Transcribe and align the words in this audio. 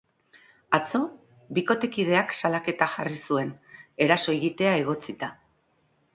Atzo, 0.77 1.01
bikotekideak 1.57 2.33
salaketa 2.41 2.89
jarri 2.95 3.21
zuen, 3.27 3.53
eraso 4.09 4.37
egitea 4.41 4.75
egotzita. 4.83 5.33